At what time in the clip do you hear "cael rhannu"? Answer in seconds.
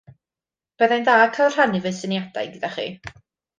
1.35-1.83